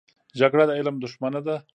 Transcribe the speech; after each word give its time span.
جګړه 0.39 0.63
د 0.69 0.71
علم 0.79 0.95
دښمنه 1.03 1.39
ده 1.47 1.55